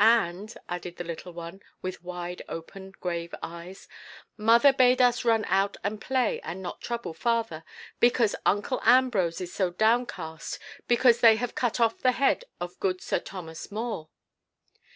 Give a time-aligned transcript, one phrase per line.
[0.00, 3.86] "And," added the little one, with wide open grave eyes,
[4.36, 7.62] "Mother bade us run out and play and not trouble father,
[8.00, 13.00] because uncle Ambrose is so downcast because they have cut off the head of good
[13.00, 14.08] Sir Thomas More."